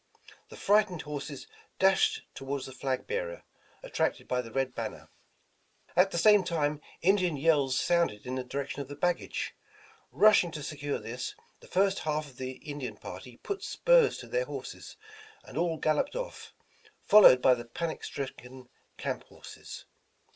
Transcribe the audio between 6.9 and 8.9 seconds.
Indian yells sounded in the direc tion of